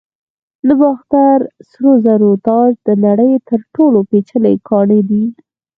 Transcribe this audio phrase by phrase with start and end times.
[0.67, 1.37] د باختر
[1.69, 5.23] سرو زرو تاج د نړۍ تر ټولو پیچلي ګاڼې دي